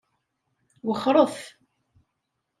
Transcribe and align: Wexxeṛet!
Wexxeṛet! 0.85 1.37